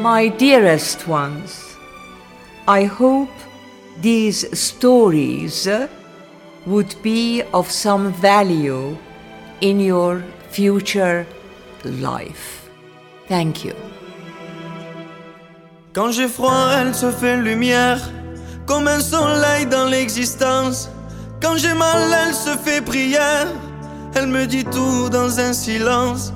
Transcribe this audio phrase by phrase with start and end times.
[0.00, 1.76] My dearest ones,
[2.68, 3.32] I hope
[4.00, 5.68] these stories
[6.66, 8.96] would be of some value
[9.60, 11.26] in your future
[11.84, 12.70] life.
[13.26, 13.74] Thank you.
[15.94, 17.98] Quand j'ai froid, elle se fait lumière,
[18.66, 20.88] comme un soleil dans l'existence.
[21.42, 23.48] Quand j'ai mal, elle se fait prière,
[24.14, 26.32] elle me dit tout dans un silence.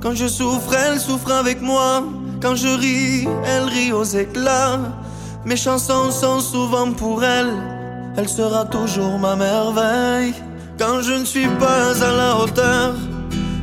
[0.00, 2.04] Quand je souffre, elle souffre avec moi.
[2.42, 4.80] Quand je ris, elle rit aux éclats.
[5.44, 7.52] Mes chansons sont souvent pour elle,
[8.16, 10.34] elle sera toujours ma merveille.
[10.76, 12.94] Quand je ne suis pas à la hauteur,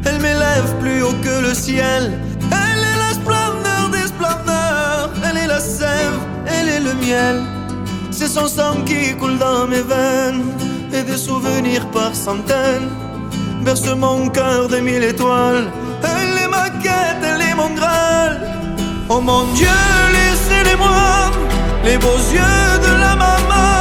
[0.05, 2.17] elle m'élève plus haut que le ciel.
[2.51, 7.43] Elle est la splendeur des splendeurs, elle est la sève, elle est le miel.
[8.11, 10.43] C'est son sang qui coule dans mes veines
[10.93, 12.89] et des souvenirs par centaines
[13.63, 15.67] berce mon cœur de mille étoiles.
[19.29, 19.79] Mon Dieu,
[20.17, 21.07] laissez-les-moi,
[21.87, 23.73] les beaux yeux de la maman.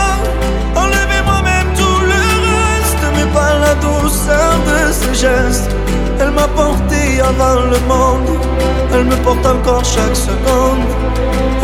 [0.82, 2.22] Enlevez-moi même tout le
[2.54, 5.70] reste, mais pas la douceur de ses gestes.
[6.20, 8.30] Elle m'a porté avant le monde,
[8.92, 10.84] elle me porte encore chaque seconde.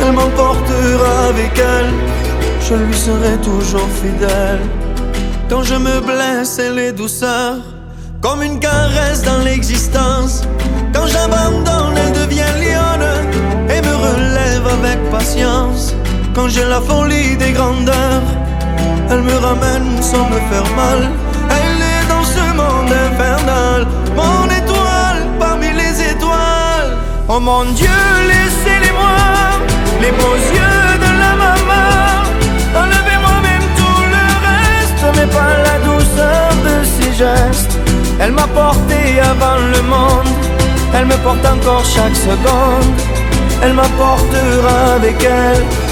[0.01, 1.93] Elle m'emportera avec elle,
[2.67, 4.63] je lui serai toujours fidèle.
[5.51, 7.57] Quand je me blesse, elle est douceur,
[8.23, 10.43] comme une caresse dans l'existence.
[10.95, 12.14] Quand j'abandonne,
[16.35, 18.23] Quand j'ai la folie des grandeurs,
[19.09, 21.11] elle me ramène sans me faire mal.
[21.49, 26.91] Elle est dans ce monde infernal, mon étoile parmi les étoiles.
[27.29, 29.17] Oh mon Dieu, laissez-les-moi,
[30.03, 31.89] les beaux yeux de la maman.
[32.83, 37.79] Enlevez-moi même tout le reste, mais pas la douceur de ses gestes.
[38.19, 40.35] Elle m'a porté avant le monde,
[40.95, 42.93] elle me porte encore chaque seconde.
[43.63, 45.84] Elle m'apportera avec elle.